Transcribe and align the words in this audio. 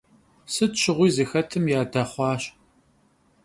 Сыт 0.53 0.73
щыгъуи 0.81 1.09
зыхэтым 1.15 1.65
ядэхъуащ. 1.79 2.43